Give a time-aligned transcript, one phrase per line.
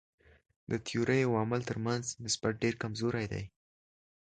[0.71, 3.43] د تیورۍ او عمل تر منځ نسبت ډېر کمزوری دی.